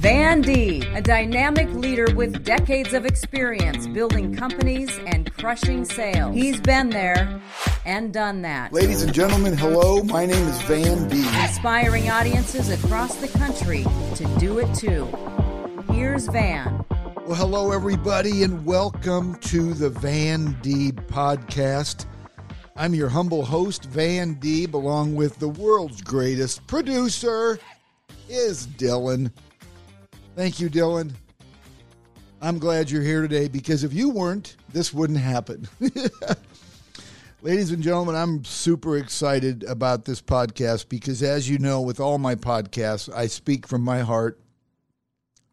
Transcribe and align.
Van 0.00 0.42
Deeb, 0.42 0.96
a 0.96 1.02
dynamic 1.02 1.68
leader 1.74 2.06
with 2.14 2.42
decades 2.42 2.94
of 2.94 3.04
experience 3.04 3.86
building 3.86 4.34
companies 4.34 4.98
and 5.06 5.30
crushing 5.34 5.84
sales. 5.84 6.34
He's 6.34 6.58
been 6.58 6.88
there 6.88 7.38
and 7.84 8.10
done 8.10 8.40
that. 8.40 8.72
Ladies 8.72 9.02
and 9.02 9.12
gentlemen, 9.12 9.54
hello. 9.58 10.02
My 10.02 10.24
name 10.24 10.48
is 10.48 10.62
Van 10.62 11.06
Deeb. 11.10 11.42
Inspiring 11.42 12.08
audiences 12.08 12.70
across 12.70 13.16
the 13.16 13.28
country 13.28 13.84
to 14.14 14.24
do 14.38 14.58
it 14.58 14.74
too. 14.74 15.04
Here's 15.92 16.28
Van. 16.28 16.82
Well, 17.26 17.34
hello, 17.34 17.70
everybody, 17.70 18.42
and 18.42 18.64
welcome 18.64 19.34
to 19.40 19.74
the 19.74 19.90
Van 19.90 20.54
Deeb 20.62 20.94
podcast. 21.08 22.06
I'm 22.74 22.94
your 22.94 23.10
humble 23.10 23.44
host, 23.44 23.84
Van 23.84 24.36
Deeb, 24.36 24.72
along 24.72 25.14
with 25.14 25.38
the 25.40 25.48
world's 25.50 26.00
greatest 26.00 26.66
producer, 26.66 27.58
is 28.30 28.66
Dylan. 28.66 29.30
Thank 30.40 30.58
you, 30.58 30.70
Dylan. 30.70 31.12
I'm 32.40 32.58
glad 32.58 32.90
you're 32.90 33.02
here 33.02 33.20
today 33.20 33.46
because 33.46 33.84
if 33.84 33.92
you 33.92 34.08
weren't, 34.08 34.56
this 34.72 34.90
wouldn't 34.90 35.18
happen. 35.18 35.68
Ladies 37.42 37.72
and 37.72 37.82
gentlemen, 37.82 38.14
I'm 38.14 38.42
super 38.46 38.96
excited 38.96 39.64
about 39.64 40.06
this 40.06 40.22
podcast 40.22 40.88
because, 40.88 41.22
as 41.22 41.46
you 41.46 41.58
know, 41.58 41.82
with 41.82 42.00
all 42.00 42.16
my 42.16 42.36
podcasts, 42.36 43.14
I 43.14 43.26
speak 43.26 43.66
from 43.66 43.82
my 43.82 44.00
heart. 44.00 44.40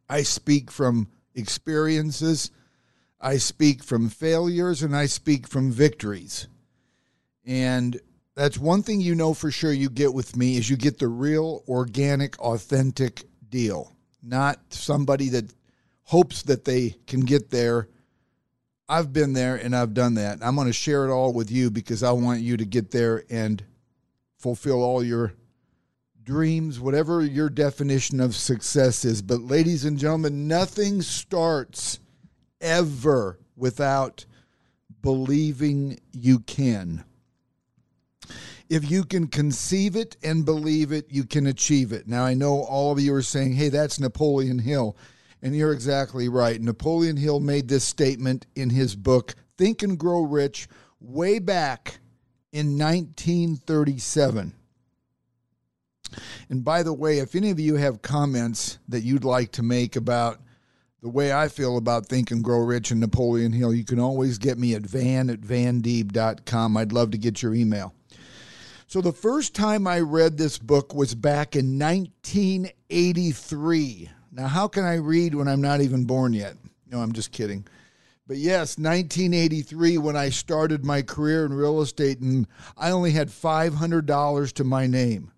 I 0.07 0.23
speak 0.23 0.71
from 0.71 1.09
experiences, 1.35 2.51
I 3.19 3.39
speak 3.39 3.83
from 3.83 4.07
failures, 4.07 4.83
and 4.83 4.95
I 4.95 5.07
speak 5.07 5.49
from 5.49 5.69
victories. 5.69 6.47
And 7.45 7.99
that's 8.35 8.57
one 8.57 8.83
thing 8.83 9.01
you 9.01 9.15
know 9.15 9.33
for 9.33 9.51
sure 9.51 9.73
you 9.73 9.89
get 9.89 10.13
with 10.13 10.37
me 10.37 10.55
is 10.55 10.69
you 10.69 10.77
get 10.77 10.97
the 10.97 11.09
real, 11.09 11.65
organic, 11.67 12.39
authentic 12.39 13.25
deal 13.49 13.96
not 14.21 14.59
somebody 14.69 15.29
that 15.29 15.53
hopes 16.03 16.43
that 16.43 16.65
they 16.65 16.95
can 17.05 17.21
get 17.21 17.49
there. 17.49 17.87
I've 18.89 19.11
been 19.11 19.33
there 19.33 19.55
and 19.55 19.75
I've 19.75 19.93
done 19.93 20.13
that. 20.15 20.39
I'm 20.41 20.55
going 20.55 20.67
to 20.67 20.73
share 20.73 21.05
it 21.05 21.11
all 21.11 21.33
with 21.33 21.51
you 21.51 21.69
because 21.69 22.03
I 22.03 22.11
want 22.11 22.41
you 22.41 22.57
to 22.57 22.65
get 22.65 22.91
there 22.91 23.23
and 23.29 23.63
fulfill 24.37 24.81
all 24.81 25.03
your 25.03 25.33
dreams, 26.23 26.79
whatever 26.79 27.23
your 27.23 27.49
definition 27.49 28.19
of 28.19 28.35
success 28.35 29.03
is. 29.05 29.21
But, 29.21 29.41
ladies 29.41 29.85
and 29.85 29.97
gentlemen, 29.97 30.47
nothing 30.47 31.01
starts 31.01 31.99
ever 32.61 33.39
without 33.55 34.25
believing 35.01 35.99
you 36.11 36.39
can. 36.39 37.03
If 38.69 38.89
you 38.89 39.03
can 39.05 39.27
conceive 39.27 39.95
it 39.95 40.17
and 40.23 40.45
believe 40.45 40.91
it, 40.91 41.07
you 41.09 41.23
can 41.23 41.47
achieve 41.47 41.93
it. 41.93 42.07
Now, 42.07 42.25
I 42.25 42.33
know 42.33 42.63
all 42.63 42.91
of 42.91 42.99
you 42.99 43.13
are 43.13 43.21
saying, 43.21 43.53
hey, 43.53 43.69
that's 43.69 43.99
Napoleon 43.99 44.59
Hill. 44.59 44.97
And 45.41 45.55
you're 45.55 45.71
exactly 45.71 46.27
right. 46.27 46.59
Napoleon 46.59 47.15
Hill 47.15 47.39
made 47.39 47.67
this 47.67 47.83
statement 47.83 48.45
in 48.55 48.69
his 48.69 48.95
book, 48.95 49.35
Think 49.57 49.83
and 49.83 49.97
Grow 49.97 50.21
Rich, 50.21 50.67
way 50.99 51.39
back 51.39 51.99
in 52.51 52.77
1937. 52.77 54.53
And 56.49 56.63
by 56.63 56.83
the 56.83 56.93
way, 56.93 57.19
if 57.19 57.35
any 57.35 57.51
of 57.51 57.59
you 57.59 57.75
have 57.75 58.01
comments 58.01 58.79
that 58.87 59.01
you'd 59.01 59.25
like 59.25 59.51
to 59.53 59.63
make 59.63 59.95
about 59.95 60.41
the 61.01 61.09
way 61.09 61.31
I 61.31 61.47
feel 61.47 61.77
about 61.77 62.07
Think 62.07 62.31
and 62.31 62.43
Grow 62.43 62.59
Rich 62.59 62.91
and 62.91 62.99
Napoleon 62.99 63.51
Hill, 63.53 63.73
you 63.73 63.85
can 63.85 63.99
always 63.99 64.37
get 64.37 64.57
me 64.57 64.73
at 64.73 64.81
van 64.81 65.29
at 65.29 65.41
vandeeb.com. 65.41 66.77
I'd 66.77 66.91
love 66.91 67.11
to 67.11 67.17
get 67.17 67.41
your 67.41 67.53
email. 67.53 67.93
So 68.89 69.01
the 69.01 69.11
first 69.11 69.53
time 69.53 69.85
I 69.85 69.99
read 69.99 70.37
this 70.37 70.57
book 70.57 70.95
was 70.95 71.13
back 71.13 71.57
in 71.57 71.77
1983. 71.77 74.09
Now, 74.31 74.47
how 74.47 74.69
can 74.69 74.85
I 74.85 74.95
read 74.95 75.35
when 75.35 75.49
I'm 75.49 75.59
not 75.59 75.81
even 75.81 76.05
born 76.05 76.31
yet? 76.31 76.55
No, 76.89 76.99
I'm 76.99 77.11
just 77.11 77.33
kidding. 77.33 77.67
But 78.27 78.37
yes, 78.37 78.77
1983 78.77 79.97
when 79.97 80.15
I 80.15 80.29
started 80.29 80.85
my 80.85 81.01
career 81.01 81.45
in 81.45 81.51
real 81.51 81.81
estate 81.81 82.21
and 82.21 82.47
I 82.77 82.91
only 82.91 83.11
had 83.11 83.27
$500 83.27 84.53
to 84.53 84.63
my 84.63 84.87
name. 84.87 85.33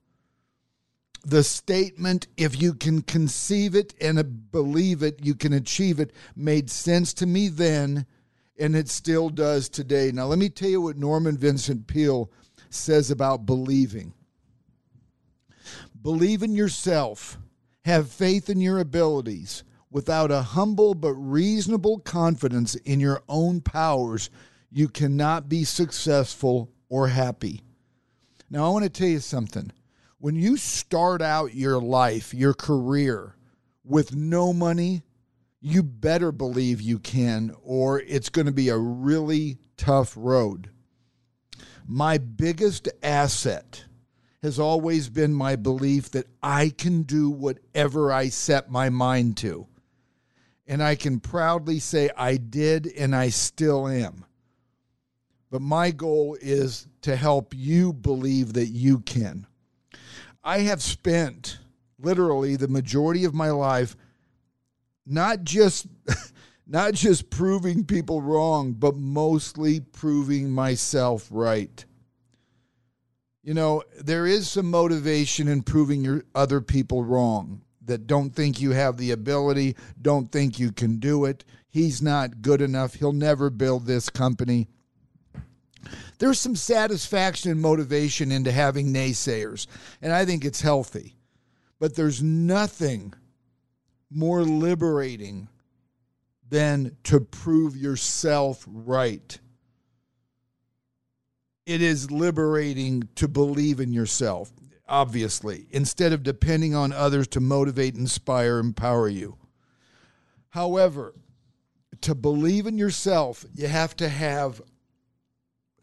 The 1.26 1.44
statement, 1.44 2.28
if 2.38 2.62
you 2.62 2.76
can 2.76 3.02
conceive 3.02 3.74
it 3.74 3.96
and 4.00 4.52
believe 4.52 5.02
it, 5.02 5.26
you 5.26 5.34
can 5.34 5.54
achieve 5.54 6.00
it, 6.00 6.14
made 6.36 6.70
sense 6.70 7.16
to 7.16 7.26
me 7.26 7.48
then, 7.48 8.06
and 8.60 8.76
it 8.76 8.90
still 8.90 9.30
does 9.30 9.70
today. 9.70 10.12
Now, 10.14 10.28
let 10.28 10.38
me 10.38 10.50
tell 10.50 10.70
you 10.70 10.82
what 10.82 10.98
Norman 10.98 11.36
Vincent 11.36 11.88
Peale 11.88 12.30
says 12.70 13.12
about 13.12 13.46
believing. 13.46 14.14
Believe 16.02 16.44
in 16.44 16.54
yourself, 16.54 17.38
have 17.86 18.10
faith 18.10 18.50
in 18.50 18.62
your 18.62 18.80
abilities. 18.80 19.64
Without 19.92 20.32
a 20.32 20.42
humble 20.42 20.94
but 20.94 21.14
reasonable 21.14 22.00
confidence 22.00 22.76
in 22.76 23.00
your 23.00 23.24
own 23.28 23.60
powers, 23.60 24.30
you 24.72 24.88
cannot 24.88 25.50
be 25.50 25.64
successful 25.64 26.72
or 26.90 27.08
happy. 27.08 27.62
Now, 28.50 28.66
I 28.66 28.70
want 28.70 28.84
to 28.84 28.90
tell 28.90 29.08
you 29.08 29.20
something. 29.20 29.72
When 30.20 30.36
you 30.36 30.58
start 30.58 31.22
out 31.22 31.56
your 31.56 31.80
life, 31.80 32.34
your 32.34 32.54
career, 32.54 33.36
with 33.84 34.14
no 34.14 34.54
money, 34.54 35.02
you 35.62 35.82
better 35.82 36.32
believe 36.32 36.82
you 36.82 37.00
can, 37.00 37.56
or 37.64 38.00
it's 38.02 38.30
going 38.30 38.46
to 38.46 38.52
be 38.52 38.70
a 38.70 38.78
really 38.78 39.58
tough 39.78 40.14
road. 40.16 40.70
My 41.88 42.18
biggest 42.18 42.88
asset 43.02 43.86
has 44.42 44.60
always 44.60 45.10
been 45.10 45.34
my 45.34 45.56
belief 45.56 46.12
that 46.12 46.28
I 46.42 46.70
can 46.70 47.04
do 47.04 47.30
whatever 47.30 48.12
I 48.12 48.30
set 48.30 48.72
my 48.72 48.90
mind 48.90 49.38
to. 49.38 49.68
And 50.68 50.84
I 50.84 50.96
can 50.96 51.20
proudly 51.20 51.80
say 51.80 52.10
I 52.16 52.38
did 52.38 52.88
and 52.88 53.16
I 53.16 53.30
still 53.30 53.88
am. 53.88 54.26
But 55.50 55.62
my 55.62 55.92
goal 55.92 56.38
is 56.40 56.88
to 57.02 57.16
help 57.16 57.54
you 57.56 57.92
believe 57.92 58.54
that 58.54 58.68
you 58.68 59.00
can. 59.00 59.48
I 60.44 60.60
have 60.60 60.82
spent 60.82 61.60
literally 62.00 62.56
the 62.56 62.68
majority 62.68 63.26
of 63.26 63.34
my 63.34 63.50
life 63.50 63.96
not 65.06 65.44
just 65.44 65.88
not 66.70 66.94
just 66.94 67.32
proving 67.32 67.84
people 67.84 68.22
wrong, 68.22 68.74
but 68.74 68.96
mostly 68.96 69.80
proving 69.80 70.52
myself 70.52 71.28
right. 71.32 71.84
You 73.42 73.56
know, 73.56 73.82
there 74.00 74.28
is 74.28 74.48
some 74.48 74.70
motivation 74.70 75.48
in 75.48 75.64
proving 75.64 76.04
your 76.04 76.24
other 76.36 76.62
people 76.62 77.04
wrong 77.04 77.64
that 77.86 78.06
don't 78.06 78.30
think 78.30 78.62
you 78.62 78.70
have 78.70 78.98
the 78.98 79.10
ability, 79.12 79.76
don't 80.00 80.32
think 80.32 80.60
you 80.60 80.72
can 80.72 81.00
do 81.00 81.26
it. 81.26 81.44
He's 81.70 82.04
not 82.04 82.44
good 82.44 82.62
enough. 82.62 82.94
He'll 82.94 83.14
never 83.14 83.50
build 83.50 83.88
this 83.88 84.08
company. 84.08 84.68
There's 86.20 86.40
some 86.40 86.56
satisfaction 86.56 87.50
and 87.50 87.60
motivation 87.60 88.32
into 88.32 88.52
having 88.52 88.94
naysayers, 88.94 89.66
and 90.04 90.14
I 90.14 90.24
think 90.24 90.46
it's 90.46 90.62
healthy. 90.62 91.16
But 91.80 91.96
there's 91.96 92.22
nothing 92.22 93.14
more 94.12 94.44
liberating 94.44 95.48
than 96.50 96.98
to 97.04 97.20
prove 97.20 97.78
yourself 97.78 98.66
right. 98.68 99.40
It 101.66 101.82
is 101.82 102.10
liberating 102.10 103.08
to 103.16 103.28
believe 103.28 103.80
in 103.80 103.94
yourself, 103.94 104.52
obviously, 104.88 105.68
instead 105.70 106.14
of 106.14 106.24
depending 106.24 106.74
on 106.74 106.92
others 106.92 107.28
to 107.30 107.40
motivate, 107.40 107.96
inspire, 107.96 108.58
empower 108.58 109.08
you. 109.08 109.38
However, 110.50 111.14
to 112.02 112.16
believe 112.16 112.66
in 112.66 112.78
yourself, 112.78 113.46
you 113.54 113.68
have 113.68 113.96
to 113.98 114.10
have 114.10 114.62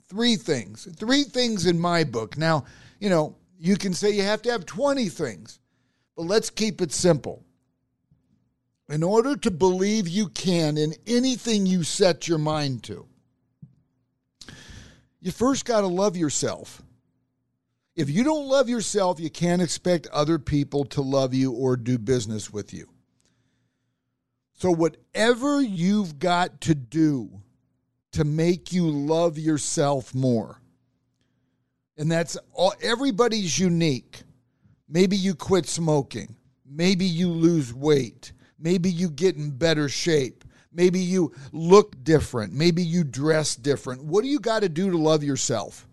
three 0.08 0.34
things. 0.34 0.88
Three 0.96 1.22
things 1.22 1.66
in 1.66 1.78
my 1.78 2.02
book. 2.02 2.36
Now, 2.36 2.64
you 2.98 3.08
know, 3.08 3.36
you 3.58 3.76
can 3.76 3.94
say 3.94 4.10
you 4.10 4.22
have 4.22 4.42
to 4.42 4.50
have 4.50 4.66
20 4.66 5.08
things, 5.08 5.60
but 6.16 6.24
let's 6.24 6.50
keep 6.50 6.80
it 6.80 6.90
simple 6.90 7.45
in 8.88 9.02
order 9.02 9.36
to 9.36 9.50
believe 9.50 10.08
you 10.08 10.28
can 10.28 10.76
in 10.76 10.94
anything 11.06 11.66
you 11.66 11.82
set 11.82 12.28
your 12.28 12.38
mind 12.38 12.82
to, 12.84 13.06
you 15.20 15.32
first 15.32 15.64
got 15.64 15.80
to 15.80 15.88
love 15.88 16.16
yourself. 16.16 16.82
If 17.96 18.10
you 18.10 18.22
don't 18.22 18.46
love 18.46 18.68
yourself, 18.68 19.18
you 19.18 19.30
can't 19.30 19.62
expect 19.62 20.06
other 20.08 20.38
people 20.38 20.84
to 20.86 21.02
love 21.02 21.34
you 21.34 21.52
or 21.52 21.76
do 21.76 21.98
business 21.98 22.52
with 22.52 22.72
you. 22.72 22.88
So, 24.52 24.70
whatever 24.70 25.60
you've 25.60 26.18
got 26.18 26.60
to 26.62 26.74
do 26.74 27.42
to 28.12 28.24
make 28.24 28.72
you 28.72 28.88
love 28.88 29.38
yourself 29.38 30.14
more, 30.14 30.60
and 31.98 32.10
that's 32.10 32.36
all, 32.52 32.74
everybody's 32.82 33.58
unique. 33.58 34.22
Maybe 34.88 35.16
you 35.16 35.34
quit 35.34 35.66
smoking, 35.66 36.36
maybe 36.64 37.04
you 37.04 37.28
lose 37.28 37.74
weight 37.74 38.32
Maybe 38.58 38.90
you 38.90 39.10
get 39.10 39.36
in 39.36 39.50
better 39.50 39.88
shape. 39.88 40.44
Maybe 40.72 41.00
you 41.00 41.32
look 41.52 42.02
different. 42.04 42.52
Maybe 42.52 42.82
you 42.82 43.04
dress 43.04 43.56
different. 43.56 44.04
What 44.04 44.22
do 44.22 44.28
you 44.28 44.38
got 44.38 44.60
to 44.60 44.68
do 44.68 44.90
to 44.90 44.98
love 44.98 45.22
yourself? 45.22 45.88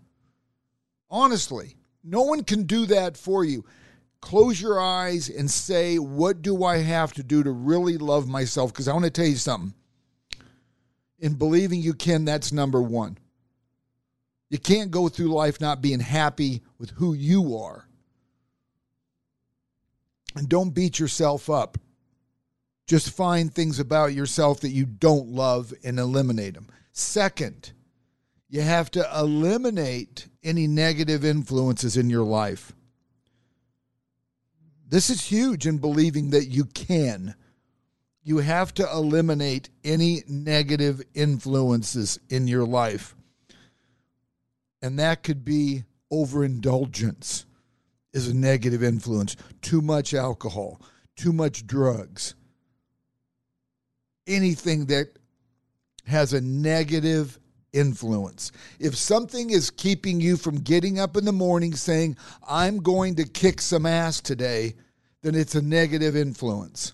Honestly, 1.10 1.76
no 2.02 2.22
one 2.22 2.44
can 2.44 2.64
do 2.64 2.86
that 2.86 3.16
for 3.16 3.44
you. 3.44 3.64
close 4.20 4.60
your 4.60 4.80
eyes 4.80 5.28
and 5.28 5.50
say, 5.50 5.98
What 5.98 6.42
do 6.42 6.64
I 6.64 6.78
have 6.78 7.12
to 7.14 7.22
do 7.22 7.42
to 7.42 7.50
really 7.50 7.98
love 7.98 8.26
myself? 8.28 8.72
Because 8.72 8.88
I 8.88 8.92
want 8.92 9.04
to 9.04 9.10
tell 9.10 9.26
you 9.26 9.36
something. 9.36 9.74
In 11.18 11.34
believing 11.34 11.80
you 11.80 11.94
can, 11.94 12.24
that's 12.24 12.52
number 12.52 12.82
one. 12.82 13.18
You 14.50 14.58
can't 14.58 14.90
go 14.90 15.08
through 15.08 15.34
life 15.34 15.60
not 15.60 15.82
being 15.82 16.00
happy 16.00 16.62
with 16.78 16.90
who 16.90 17.12
you 17.12 17.56
are. 17.56 17.88
And 20.36 20.48
don't 20.48 20.70
beat 20.70 20.98
yourself 20.98 21.48
up. 21.48 21.78
Just 22.86 23.10
find 23.10 23.52
things 23.52 23.80
about 23.80 24.14
yourself 24.14 24.60
that 24.60 24.70
you 24.70 24.84
don't 24.84 25.28
love 25.28 25.72
and 25.82 25.98
eliminate 25.98 26.54
them. 26.54 26.68
Second, 26.92 27.72
you 28.48 28.60
have 28.60 28.90
to 28.92 29.08
eliminate 29.16 30.28
any 30.42 30.66
negative 30.66 31.24
influences 31.24 31.96
in 31.96 32.10
your 32.10 32.24
life. 32.24 32.72
This 34.86 35.10
is 35.10 35.22
huge 35.22 35.66
in 35.66 35.78
believing 35.78 36.30
that 36.30 36.46
you 36.46 36.66
can. 36.66 37.34
You 38.22 38.38
have 38.38 38.72
to 38.74 38.88
eliminate 38.90 39.70
any 39.82 40.22
negative 40.28 41.02
influences 41.14 42.18
in 42.28 42.46
your 42.46 42.64
life. 42.64 43.16
And 44.82 44.98
that 44.98 45.22
could 45.22 45.44
be 45.44 45.84
overindulgence 46.10 47.46
is 48.12 48.28
a 48.28 48.34
negative 48.34 48.84
influence, 48.84 49.34
too 49.60 49.82
much 49.82 50.14
alcohol, 50.14 50.80
too 51.16 51.32
much 51.32 51.66
drugs, 51.66 52.34
anything 54.26 54.86
that 54.86 55.08
has 56.06 56.32
a 56.32 56.40
negative 56.40 57.38
influence. 57.72 58.52
If 58.78 58.96
something 58.96 59.50
is 59.50 59.70
keeping 59.70 60.20
you 60.20 60.36
from 60.36 60.60
getting 60.60 60.98
up 60.98 61.16
in 61.16 61.24
the 61.24 61.32
morning 61.32 61.74
saying, 61.74 62.16
I'm 62.48 62.78
going 62.78 63.16
to 63.16 63.24
kick 63.24 63.60
some 63.60 63.86
ass 63.86 64.20
today, 64.20 64.74
then 65.22 65.34
it's 65.34 65.54
a 65.54 65.62
negative 65.62 66.16
influence. 66.16 66.92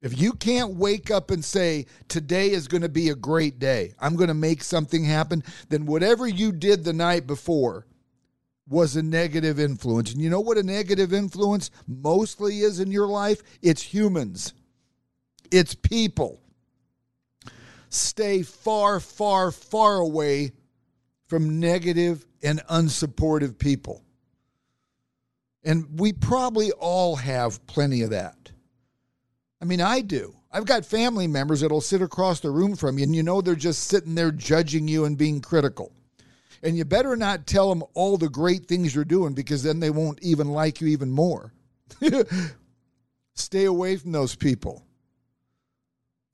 If 0.00 0.20
you 0.20 0.34
can't 0.34 0.74
wake 0.74 1.10
up 1.10 1.30
and 1.30 1.42
say, 1.42 1.86
Today 2.08 2.50
is 2.50 2.68
going 2.68 2.82
to 2.82 2.90
be 2.90 3.08
a 3.08 3.14
great 3.14 3.58
day, 3.58 3.94
I'm 3.98 4.16
going 4.16 4.28
to 4.28 4.34
make 4.34 4.62
something 4.62 5.02
happen, 5.02 5.42
then 5.70 5.86
whatever 5.86 6.28
you 6.28 6.52
did 6.52 6.84
the 6.84 6.92
night 6.92 7.26
before 7.26 7.86
was 8.68 8.96
a 8.96 9.02
negative 9.02 9.58
influence. 9.58 10.12
And 10.12 10.20
you 10.20 10.30
know 10.30 10.40
what 10.40 10.58
a 10.58 10.62
negative 10.62 11.12
influence 11.12 11.70
mostly 11.86 12.60
is 12.60 12.80
in 12.80 12.90
your 12.90 13.06
life? 13.06 13.42
It's 13.62 13.82
humans, 13.82 14.52
it's 15.54 15.74
people 15.76 16.40
stay 17.88 18.42
far, 18.42 18.98
far, 18.98 19.52
far 19.52 19.98
away 19.98 20.50
from 21.28 21.60
negative 21.60 22.26
and 22.42 22.58
unsupportive 22.68 23.56
people. 23.56 24.02
And 25.62 26.00
we 26.00 26.12
probably 26.12 26.72
all 26.72 27.14
have 27.14 27.64
plenty 27.68 28.02
of 28.02 28.10
that. 28.10 28.50
I 29.62 29.64
mean, 29.64 29.80
I 29.80 30.00
do. 30.00 30.34
I've 30.50 30.66
got 30.66 30.84
family 30.84 31.28
members 31.28 31.60
that'll 31.60 31.80
sit 31.80 32.02
across 32.02 32.40
the 32.40 32.50
room 32.50 32.74
from 32.74 32.98
you, 32.98 33.04
and 33.04 33.14
you 33.14 33.22
know 33.22 33.40
they're 33.40 33.54
just 33.54 33.84
sitting 33.84 34.16
there 34.16 34.32
judging 34.32 34.88
you 34.88 35.04
and 35.04 35.16
being 35.16 35.40
critical. 35.40 35.92
And 36.64 36.76
you 36.76 36.84
better 36.84 37.16
not 37.16 37.46
tell 37.46 37.68
them 37.68 37.84
all 37.94 38.16
the 38.16 38.28
great 38.28 38.66
things 38.66 38.92
you're 38.94 39.04
doing 39.04 39.34
because 39.34 39.62
then 39.62 39.78
they 39.78 39.90
won't 39.90 40.20
even 40.20 40.48
like 40.48 40.80
you 40.80 40.88
even 40.88 41.12
more. 41.12 41.52
Stay 43.34 43.64
away 43.66 43.96
from 43.96 44.12
those 44.12 44.34
people. 44.34 44.83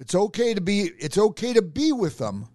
It's 0.00 0.14
okay 0.14 0.54
to 0.54 0.62
be 0.62 0.90
it's 0.98 1.18
okay 1.18 1.52
to 1.52 1.62
be 1.62 1.92
with 1.92 2.18
them. 2.18 2.48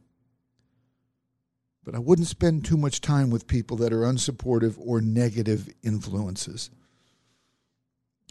But 1.83 1.94
I 1.94 2.00
wouldn't 2.00 2.27
spend 2.27 2.65
too 2.65 2.77
much 2.77 3.00
time 3.00 3.30
with 3.30 3.45
people 3.45 3.77
that 3.77 3.94
are 3.94 4.01
unsupportive 4.01 4.75
or 4.80 5.00
negative 5.00 5.69
influences. 5.83 6.71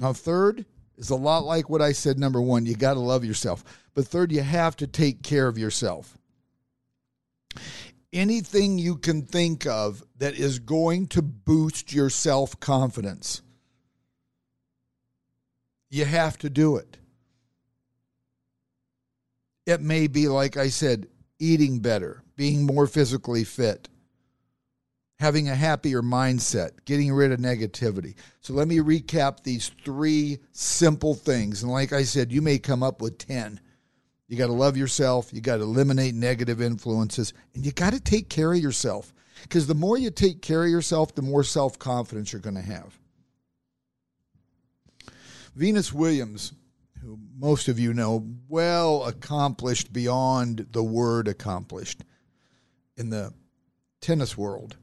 Now, 0.01 0.13
third 0.13 0.67
is 0.97 1.11
a 1.11 1.15
lot 1.15 1.45
like 1.45 1.71
what 1.71 1.81
I 1.81 1.93
said. 1.93 2.19
Number 2.19 2.43
one, 2.43 2.67
you 2.67 2.75
got 2.75 2.95
to 2.95 3.01
love 3.01 3.25
yourself. 3.25 3.63
But 3.95 4.09
third, 4.09 4.33
you 4.33 4.43
have 4.43 4.75
to 4.79 4.89
take 4.89 5.23
care 5.23 5.47
of 5.47 5.57
yourself. 5.57 6.19
Anything 8.13 8.79
you 8.79 8.97
can 8.97 9.23
think 9.23 9.65
of 9.67 10.03
that 10.19 10.35
is 10.35 10.59
going 10.59 11.07
to 11.09 11.23
boost 11.23 11.93
your 11.93 12.11
self 12.11 12.59
confidence, 12.59 13.43
you 15.89 16.05
have 16.05 16.37
to 16.39 16.51
do 16.51 16.75
it. 16.75 16.97
It 19.67 19.81
may 19.81 20.07
be, 20.07 20.29
like 20.29 20.57
I 20.57 20.69
said, 20.69 21.09
eating 21.39 21.79
better, 21.81 22.23
being 22.37 22.67
more 22.67 22.87
physically 22.87 23.45
fit, 23.45 23.89
having 25.19 25.49
a 25.49 25.55
happier 25.55 26.03
mindset, 26.03 26.85
getting 26.85 27.13
rid 27.13 27.33
of 27.33 27.41
negativity. 27.41 28.15
So 28.41 28.53
let 28.53 28.69
me 28.69 28.79
recap 28.79 29.43
these 29.43 29.71
three 29.85 30.39
simple 30.53 31.15
things. 31.15 31.63
And 31.63 31.73
like 31.73 31.93
I 31.93 32.03
said, 32.03 32.33
you 32.33 32.43
may 32.43 32.59
come 32.59 32.83
up 32.83 33.01
with 33.01 33.19
10. 33.19 33.61
You 34.29 34.39
got 34.39 34.47
to 34.47 34.53
love 34.53 34.77
yourself, 34.77 35.33
you 35.33 35.41
got 35.41 35.59
to 35.59 35.63
eliminate 35.63 36.15
negative 36.15 36.61
influences, 36.61 37.35
and 37.55 37.65
you 37.65 37.73
got 37.73 37.93
to 37.93 38.01
take 38.01 38.29
care 38.29 38.53
of 38.53 38.59
yourself. 38.59 39.13
Because 39.43 39.67
the 39.67 39.75
more 39.75 39.99
you 39.99 40.11
take 40.11 40.41
care 40.41 40.65
of 40.65 40.71
yourself, 40.71 41.15
the 41.15 41.23
more 41.23 41.45
self 41.45 41.79
confidence 41.79 42.33
you're 42.33 42.41
going 42.41 42.55
to 42.57 42.63
have. 42.63 42.99
Venus 45.55 45.93
Williams 45.93 46.53
most 47.45 47.69
of 47.69 47.79
you 47.79 47.93
know, 47.93 48.27
well 48.49 49.05
accomplished 49.05 49.93
beyond 49.93 50.67
the 50.73 50.83
word 50.83 51.29
accomplished 51.29 52.03
in 52.97 53.11
the 53.11 53.35
tennis 54.01 54.35
world. 54.35 54.79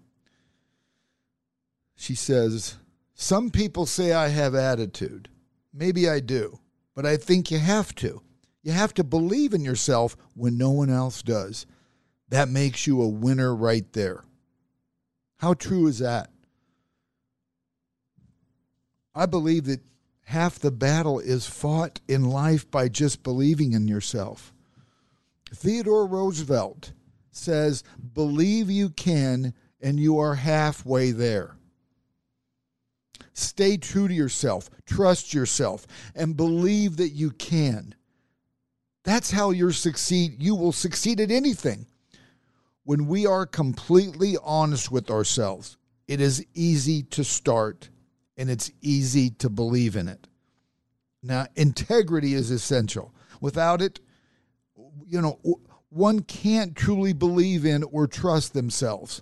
She 1.95 2.13
says, 2.13 2.75
Some 3.15 3.49
people 3.49 3.87
say 3.87 4.13
I 4.13 4.27
have 4.27 4.53
attitude. 4.53 5.27
Maybe 5.73 6.07
I 6.07 6.19
do, 6.19 6.59
but 6.93 7.03
I 7.03 7.17
think 7.17 7.49
you 7.49 7.57
have 7.57 7.95
to. 7.95 8.21
You 8.61 8.73
have 8.73 8.93
to 8.93 9.03
believe 9.03 9.55
in 9.55 9.65
yourself 9.65 10.15
when 10.35 10.55
no 10.55 10.69
one 10.69 10.91
else 10.91 11.23
does. 11.23 11.65
That 12.29 12.47
makes 12.47 12.85
you 12.85 13.01
a 13.01 13.09
winner 13.09 13.55
right 13.55 13.91
there. 13.93 14.23
How 15.37 15.55
true 15.55 15.87
is 15.87 15.97
that? 15.97 16.29
I 19.15 19.25
believe 19.25 19.65
that 19.65 19.81
half 20.25 20.59
the 20.59 20.71
battle 20.71 21.19
is 21.19 21.45
fought 21.45 21.99
in 22.07 22.29
life 22.29 22.69
by 22.69 22.87
just 22.87 23.23
believing 23.23 23.73
in 23.73 23.87
yourself. 23.87 24.53
Theodore 25.53 26.07
Roosevelt 26.07 26.93
says, 27.31 27.83
Believe 28.13 28.69
you 28.69 28.89
can, 28.89 29.53
and 29.81 29.99
you 29.99 30.19
are 30.19 30.35
halfway 30.35 31.11
there. 31.11 31.55
Stay 33.33 33.77
true 33.77 34.07
to 34.07 34.13
yourself, 34.13 34.69
trust 34.85 35.33
yourself, 35.33 35.87
and 36.15 36.37
believe 36.37 36.97
that 36.97 37.09
you 37.09 37.31
can. 37.31 37.95
That's 39.03 39.31
how 39.31 39.51
you 39.51 39.71
succeed. 39.71 40.41
You 40.41 40.55
will 40.55 40.71
succeed 40.71 41.19
at 41.19 41.31
anything. 41.31 41.87
When 42.83 43.07
we 43.07 43.25
are 43.25 43.45
completely 43.45 44.37
honest 44.43 44.91
with 44.91 45.09
ourselves, 45.09 45.77
it 46.07 46.19
is 46.19 46.45
easy 46.53 47.03
to 47.03 47.23
start 47.23 47.89
and 48.41 48.49
it's 48.49 48.71
easy 48.81 49.29
to 49.29 49.51
believe 49.51 49.95
in 49.95 50.07
it. 50.07 50.27
Now, 51.21 51.45
integrity 51.55 52.33
is 52.33 52.49
essential. 52.49 53.13
Without 53.39 53.83
it, 53.83 53.99
you 55.05 55.21
know, 55.21 55.39
one 55.89 56.21
can't 56.21 56.75
truly 56.75 57.13
believe 57.13 57.67
in 57.67 57.83
or 57.83 58.07
trust 58.07 58.55
themselves. 58.55 59.21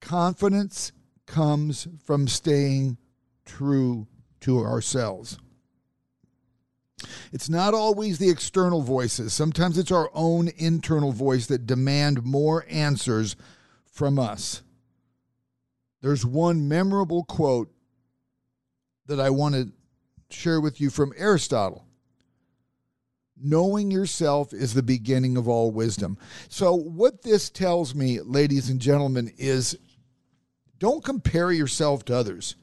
Confidence 0.00 0.92
comes 1.26 1.88
from 2.04 2.28
staying 2.28 2.98
true 3.44 4.06
to 4.42 4.60
ourselves. 4.60 5.40
It's 7.32 7.48
not 7.48 7.74
always 7.74 8.18
the 8.18 8.30
external 8.30 8.82
voices. 8.82 9.32
Sometimes 9.32 9.76
it's 9.76 9.90
our 9.90 10.08
own 10.14 10.50
internal 10.56 11.10
voice 11.10 11.46
that 11.46 11.66
demand 11.66 12.24
more 12.24 12.64
answers 12.68 13.34
from 13.90 14.20
us. 14.20 14.62
There's 16.00 16.24
one 16.24 16.68
memorable 16.68 17.24
quote 17.24 17.72
that 19.06 19.20
I 19.20 19.30
want 19.30 19.54
to 19.54 19.72
share 20.30 20.60
with 20.60 20.80
you 20.80 20.90
from 20.90 21.12
Aristotle. 21.16 21.84
Knowing 23.40 23.90
yourself 23.90 24.52
is 24.52 24.74
the 24.74 24.82
beginning 24.82 25.36
of 25.36 25.48
all 25.48 25.70
wisdom. 25.70 26.18
So, 26.48 26.74
what 26.74 27.22
this 27.22 27.50
tells 27.50 27.94
me, 27.94 28.20
ladies 28.20 28.68
and 28.68 28.80
gentlemen, 28.80 29.32
is 29.38 29.78
don't 30.78 31.04
compare 31.04 31.52
yourself 31.52 32.04
to 32.06 32.16
others. 32.16 32.56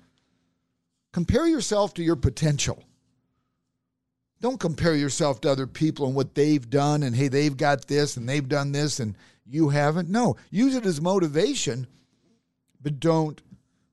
Compare 1.14 1.48
yourself 1.48 1.94
to 1.94 2.04
your 2.04 2.18
potential. 2.18 2.84
Don't 4.42 4.60
compare 4.60 4.96
yourself 4.96 5.40
to 5.42 5.52
other 5.52 5.66
people 5.66 6.08
and 6.08 6.16
what 6.16 6.36
they've 6.36 6.70
done 6.70 7.04
and 7.04 7.16
hey, 7.16 7.30
they've 7.30 7.56
got 7.56 7.88
this 7.88 8.18
and 8.18 8.28
they've 8.28 8.48
done 8.48 8.74
this 8.74 9.00
and 9.00 9.16
you 9.46 9.70
haven't. 9.70 10.10
No, 10.10 10.36
use 10.52 10.76
it 10.76 10.86
as 10.86 11.00
motivation 11.00 11.88
but 12.86 13.00
don't 13.00 13.42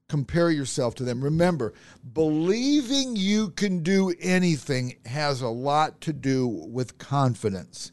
compare 0.07 0.51
yourself 0.51 0.95
to 0.95 1.03
them. 1.03 1.25
Remember, 1.25 1.73
believing 2.13 3.17
you 3.17 3.49
can 3.49 3.83
do 3.83 4.13
anything 4.21 4.97
has 5.07 5.41
a 5.41 5.49
lot 5.49 6.03
to 6.03 6.13
do 6.13 6.47
with 6.47 6.99
confidence. 6.99 7.91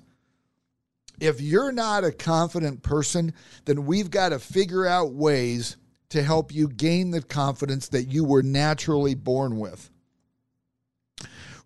If 1.21 1.39
you're 1.39 1.71
not 1.71 2.03
a 2.03 2.11
confident 2.11 2.83
person, 2.83 3.33
then 3.63 3.85
we've 3.85 4.11
got 4.11 4.29
to 4.29 4.39
figure 4.39 4.85
out 4.85 5.13
ways 5.13 5.77
to 6.09 6.21
help 6.21 6.53
you 6.53 6.67
gain 6.67 7.11
the 7.11 7.21
confidence 7.21 7.87
that 7.87 8.09
you 8.09 8.25
were 8.25 8.43
naturally 8.43 9.15
born 9.15 9.57
with. 9.57 9.89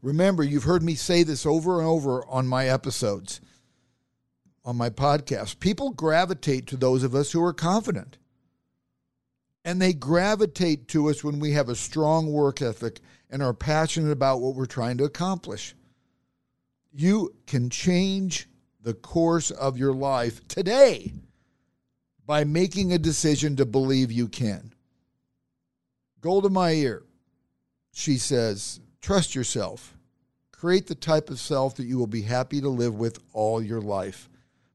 Remember, 0.04 0.44
you've 0.44 0.66
heard 0.66 0.84
me 0.84 0.94
say 0.94 1.24
this 1.24 1.44
over 1.44 1.80
and 1.80 1.88
over 1.88 2.24
on 2.28 2.46
my 2.46 2.68
episodes, 2.68 3.42
on 4.64 4.76
my 4.76 4.92
podcast. 4.92 5.60
People 5.60 5.90
gravitate 5.90 6.68
to 6.68 6.78
those 6.78 7.02
of 7.02 7.16
us 7.16 7.32
who 7.32 7.44
are 7.44 7.52
confident. 7.52 8.20
And 9.66 9.82
they 9.82 9.94
gravitate 9.94 10.88
to 10.90 11.10
us 11.10 11.24
when 11.24 11.40
we 11.40 11.52
have 11.52 11.70
a 11.70 11.76
strong 11.76 12.32
work 12.32 12.62
ethic 12.62 13.00
and 13.30 13.42
are 13.42 13.54
passionate 13.54 14.12
about 14.12 14.42
what 14.42 14.56
we're 14.56 14.66
trying 14.66 14.98
to 14.98 15.06
accomplish. 15.06 15.76
You 16.92 17.34
can 17.48 17.70
change 17.70 18.48
the 18.82 18.94
course 18.94 19.50
of 19.52 19.78
your 19.78 19.94
life 19.94 20.46
today 20.48 21.14
by 22.26 22.44
making 22.44 22.92
a 22.92 22.98
decision 22.98 23.56
to 23.56 23.66
believe 23.66 24.12
you 24.12 24.28
can. 24.28 24.74
Golda 26.22 26.50
Meir, 26.50 27.04
she 27.92 28.18
says, 28.18 28.80
trust 29.02 29.36
yourself. 29.36 29.98
Create 30.52 30.88
the 30.88 30.96
type 30.96 31.30
of 31.30 31.40
self 31.40 31.76
that 31.76 31.86
you 31.86 31.98
will 31.98 32.08
be 32.08 32.22
happy 32.22 32.62
to 32.62 32.70
live 32.70 32.96
with 32.96 33.20
all 33.34 33.62
your 33.62 33.82
life. 33.82 34.30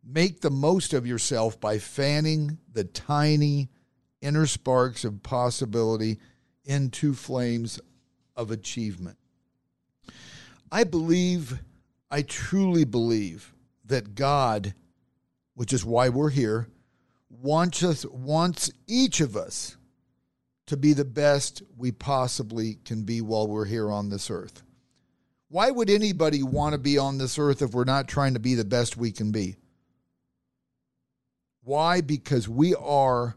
Make 0.05 0.41
the 0.41 0.51
most 0.51 0.93
of 0.93 1.07
yourself 1.07 1.61
by 1.61 1.79
fanning 1.79 2.59
the 2.73 2.85
tiny 2.85 3.69
inner 4.21 4.47
sparks 4.47 5.05
of 5.05 5.23
possibility 5.23 6.19
into 6.65 7.15
flames 7.15 7.81
of 8.37 8.51
achievement. 8.51 9.17
I 10.71 10.85
believe, 10.85 11.61
I 12.11 12.23
truly 12.23 12.85
believe 12.85 13.53
that 13.87 14.15
God, 14.15 14.75
which 15.55 15.73
is 15.73 15.85
why 15.85 16.09
we're 16.09 16.31
here, 16.31 16.69
wants 17.31 17.83
us 17.83 18.05
wants 18.07 18.71
each 18.87 19.21
of 19.21 19.37
us 19.37 19.77
to 20.67 20.77
be 20.77 20.93
the 20.93 21.05
best 21.05 21.63
we 21.77 21.93
possibly 21.93 22.79
can 22.85 23.03
be 23.03 23.21
while 23.21 23.47
we're 23.47 23.65
here 23.65 23.91
on 23.91 24.11
this 24.11 24.31
earth. 24.31 24.63
Why 25.49 25.71
would 25.71 25.89
anybody 25.89 26.43
want 26.43 26.75
to 26.75 26.79
be 26.79 26.99
on 26.99 27.17
this 27.17 27.39
earth 27.39 27.63
if 27.63 27.73
we're 27.73 27.85
not 27.85 28.07
trying 28.07 28.35
to 28.35 28.41
be 28.41 28.55
the 28.55 28.67
best 28.67 28.97
we 28.97 29.11
can 29.11 29.31
be? 29.31 29.57
Why? 31.65 32.03
Because 32.03 32.49
we 32.49 32.75
are 32.75 33.37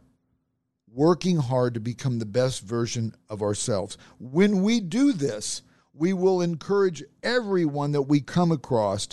working 0.93 1.37
hard 1.37 1.73
to 1.73 1.79
become 1.79 2.19
the 2.19 2.25
best 2.25 2.61
version 2.61 3.15
of 3.29 3.41
ourselves. 3.41 3.97
When 4.19 4.61
we 4.61 4.79
do 4.79 5.13
this, 5.13 5.61
we 5.93 6.13
will 6.13 6.41
encourage 6.41 7.03
everyone 7.23 7.91
that 7.93 8.03
we 8.03 8.21
come 8.21 8.51
across 8.51 9.07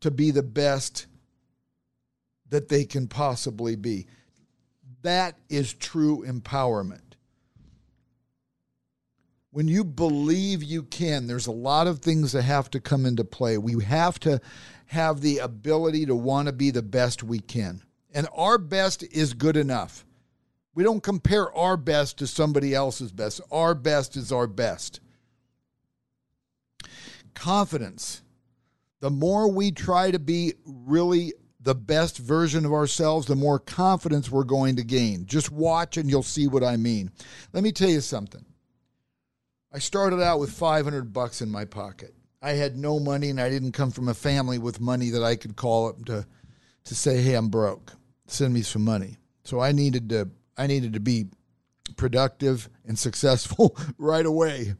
to 0.00 0.10
be 0.10 0.30
the 0.30 0.42
best 0.42 1.06
that 2.50 2.68
they 2.68 2.84
can 2.84 3.08
possibly 3.08 3.76
be. 3.76 4.06
That 5.02 5.36
is 5.48 5.74
true 5.74 6.24
empowerment. 6.26 7.00
When 9.50 9.68
you 9.68 9.84
believe 9.84 10.62
you 10.62 10.82
can, 10.82 11.26
there's 11.26 11.46
a 11.46 11.52
lot 11.52 11.86
of 11.86 12.00
things 12.00 12.32
that 12.32 12.42
have 12.42 12.70
to 12.70 12.80
come 12.80 13.06
into 13.06 13.24
play. 13.24 13.58
We 13.58 13.82
have 13.84 14.20
to 14.20 14.40
have 14.86 15.20
the 15.20 15.38
ability 15.38 16.06
to 16.06 16.14
want 16.14 16.46
to 16.46 16.52
be 16.52 16.70
the 16.70 16.82
best 16.82 17.22
we 17.22 17.40
can. 17.40 17.82
And 18.14 18.28
our 18.34 18.58
best 18.58 19.02
is 19.02 19.34
good 19.34 19.56
enough. 19.56 20.04
We 20.78 20.84
don't 20.84 21.02
compare 21.02 21.52
our 21.56 21.76
best 21.76 22.18
to 22.18 22.28
somebody 22.28 22.72
else's 22.72 23.10
best. 23.10 23.40
Our 23.50 23.74
best 23.74 24.16
is 24.16 24.30
our 24.30 24.46
best. 24.46 25.00
Confidence. 27.34 28.22
The 29.00 29.10
more 29.10 29.50
we 29.50 29.72
try 29.72 30.12
to 30.12 30.20
be 30.20 30.54
really 30.64 31.32
the 31.58 31.74
best 31.74 32.18
version 32.18 32.64
of 32.64 32.72
ourselves, 32.72 33.26
the 33.26 33.34
more 33.34 33.58
confidence 33.58 34.30
we're 34.30 34.44
going 34.44 34.76
to 34.76 34.84
gain. 34.84 35.26
Just 35.26 35.50
watch 35.50 35.96
and 35.96 36.08
you'll 36.08 36.22
see 36.22 36.46
what 36.46 36.62
I 36.62 36.76
mean. 36.76 37.10
Let 37.52 37.64
me 37.64 37.72
tell 37.72 37.90
you 37.90 38.00
something. 38.00 38.44
I 39.72 39.80
started 39.80 40.22
out 40.22 40.38
with 40.38 40.52
500 40.52 41.12
bucks 41.12 41.42
in 41.42 41.50
my 41.50 41.64
pocket. 41.64 42.14
I 42.40 42.52
had 42.52 42.76
no 42.76 43.00
money 43.00 43.30
and 43.30 43.40
I 43.40 43.50
didn't 43.50 43.72
come 43.72 43.90
from 43.90 44.06
a 44.06 44.14
family 44.14 44.58
with 44.58 44.80
money 44.80 45.10
that 45.10 45.24
I 45.24 45.34
could 45.34 45.56
call 45.56 45.88
up 45.88 46.04
to 46.04 46.24
to 46.84 46.94
say, 46.94 47.20
"Hey, 47.20 47.34
I'm 47.34 47.48
broke. 47.48 47.94
Send 48.28 48.54
me 48.54 48.62
some 48.62 48.84
money." 48.84 49.18
So 49.42 49.58
I 49.58 49.72
needed 49.72 50.08
to 50.10 50.30
I 50.58 50.66
needed 50.66 50.94
to 50.94 51.00
be 51.00 51.26
productive 51.96 52.68
and 52.84 52.98
successful 52.98 53.76
right 53.98 54.26
away. 54.26 54.74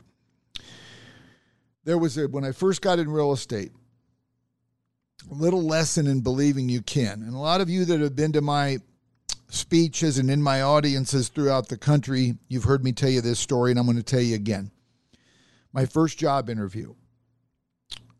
There 1.84 1.96
was 1.96 2.18
a, 2.18 2.28
when 2.28 2.44
I 2.44 2.52
first 2.52 2.82
got 2.82 2.98
in 2.98 3.10
real 3.10 3.32
estate, 3.32 3.72
a 5.30 5.34
little 5.34 5.62
lesson 5.62 6.06
in 6.06 6.20
believing 6.20 6.68
you 6.68 6.82
can. 6.82 7.22
And 7.22 7.34
a 7.34 7.38
lot 7.38 7.60
of 7.60 7.70
you 7.70 7.84
that 7.86 8.00
have 8.00 8.16
been 8.16 8.32
to 8.32 8.40
my 8.40 8.78
speeches 9.48 10.18
and 10.18 10.30
in 10.30 10.42
my 10.42 10.62
audiences 10.62 11.28
throughout 11.28 11.68
the 11.68 11.78
country, 11.78 12.36
you've 12.48 12.64
heard 12.64 12.84
me 12.84 12.92
tell 12.92 13.08
you 13.08 13.20
this 13.20 13.38
story, 13.38 13.70
and 13.70 13.80
I'm 13.80 13.86
going 13.86 13.96
to 13.96 14.02
tell 14.02 14.20
you 14.20 14.34
again. 14.34 14.70
My 15.72 15.86
first 15.86 16.18
job 16.18 16.50
interview. 16.50 16.94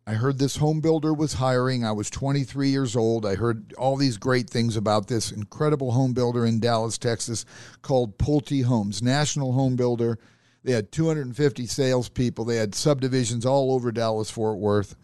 I 0.08 0.14
heard 0.14 0.38
this 0.38 0.56
home 0.56 0.80
builder 0.80 1.12
was 1.12 1.34
hiring. 1.34 1.84
I 1.84 1.92
was 1.92 2.08
23 2.08 2.70
years 2.70 2.96
old. 2.96 3.26
I 3.26 3.34
heard 3.34 3.74
all 3.76 3.94
these 3.94 4.16
great 4.16 4.48
things 4.48 4.74
about 4.74 5.06
this 5.06 5.30
incredible 5.30 5.92
home 5.92 6.14
builder 6.14 6.46
in 6.46 6.60
Dallas, 6.60 6.96
Texas 6.96 7.44
called 7.82 8.16
Pulte 8.16 8.64
Homes, 8.64 9.02
national 9.02 9.52
home 9.52 9.76
builder. 9.76 10.18
They 10.64 10.72
had 10.72 10.92
250 10.92 11.66
salespeople. 11.66 12.46
They 12.46 12.56
had 12.56 12.74
subdivisions 12.74 13.44
all 13.44 13.70
over 13.70 13.92
Dallas, 13.92 14.30
Fort 14.30 14.56
Worth. 14.56 14.96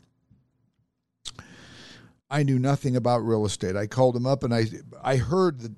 I 2.30 2.42
knew 2.42 2.58
nothing 2.58 2.96
about 2.96 3.18
real 3.18 3.44
estate. 3.44 3.76
I 3.76 3.86
called 3.86 4.16
him 4.16 4.24
up 4.24 4.42
and 4.42 4.54
I 4.54 4.64
I 5.02 5.16
heard 5.16 5.60
that 5.60 5.72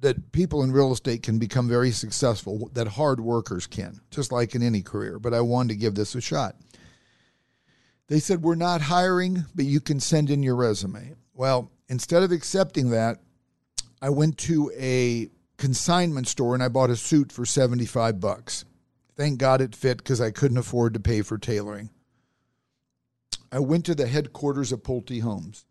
that 0.00 0.32
people 0.32 0.62
in 0.62 0.72
real 0.72 0.92
estate 0.92 1.22
can 1.22 1.38
become 1.38 1.68
very 1.68 1.90
successful, 1.90 2.70
that 2.72 2.88
hard 2.88 3.20
workers 3.20 3.66
can, 3.66 4.00
just 4.10 4.32
like 4.32 4.54
in 4.54 4.62
any 4.62 4.80
career. 4.80 5.18
But 5.18 5.34
I 5.34 5.42
wanted 5.42 5.74
to 5.74 5.78
give 5.78 5.94
this 5.94 6.14
a 6.14 6.22
shot. 6.22 6.56
They 8.08 8.20
said, 8.20 8.42
We're 8.42 8.54
not 8.54 8.82
hiring, 8.82 9.44
but 9.54 9.64
you 9.64 9.80
can 9.80 10.00
send 10.00 10.30
in 10.30 10.42
your 10.42 10.56
resume. 10.56 11.14
Well, 11.32 11.70
instead 11.88 12.22
of 12.22 12.32
accepting 12.32 12.90
that, 12.90 13.20
I 14.00 14.10
went 14.10 14.38
to 14.38 14.70
a 14.78 15.30
consignment 15.56 16.28
store 16.28 16.54
and 16.54 16.62
I 16.62 16.68
bought 16.68 16.90
a 16.90 16.96
suit 16.96 17.32
for 17.32 17.46
75 17.46 18.20
bucks. 18.20 18.64
Thank 19.16 19.38
God 19.38 19.60
it 19.60 19.74
fit 19.74 19.98
because 19.98 20.20
I 20.20 20.30
couldn't 20.30 20.58
afford 20.58 20.94
to 20.94 21.00
pay 21.00 21.22
for 21.22 21.38
tailoring. 21.38 21.90
I 23.50 23.60
went 23.60 23.86
to 23.86 23.94
the 23.94 24.08
headquarters 24.08 24.72
of 24.72 24.82
Pulte 24.82 25.22
Homes. 25.22 25.64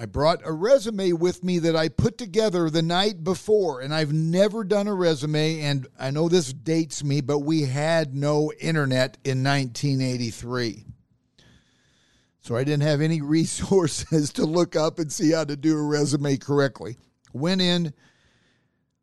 I 0.00 0.06
brought 0.06 0.46
a 0.46 0.52
resume 0.52 1.12
with 1.12 1.42
me 1.42 1.58
that 1.58 1.74
I 1.74 1.88
put 1.88 2.18
together 2.18 2.70
the 2.70 2.82
night 2.82 3.24
before, 3.24 3.80
and 3.80 3.92
I've 3.92 4.12
never 4.12 4.62
done 4.62 4.86
a 4.86 4.94
resume. 4.94 5.60
And 5.62 5.88
I 5.98 6.12
know 6.12 6.28
this 6.28 6.52
dates 6.52 7.02
me, 7.02 7.20
but 7.20 7.40
we 7.40 7.62
had 7.62 8.14
no 8.14 8.52
internet 8.60 9.18
in 9.24 9.42
1983. 9.42 10.84
So 12.40 12.54
I 12.54 12.62
didn't 12.62 12.84
have 12.84 13.00
any 13.00 13.20
resources 13.22 14.32
to 14.34 14.44
look 14.44 14.76
up 14.76 15.00
and 15.00 15.12
see 15.12 15.32
how 15.32 15.42
to 15.42 15.56
do 15.56 15.76
a 15.76 15.82
resume 15.82 16.36
correctly. 16.36 16.96
Went 17.32 17.60
in, 17.60 17.92